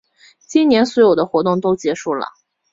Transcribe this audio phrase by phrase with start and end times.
[0.47, 2.27] 今年所有的活动都结束啦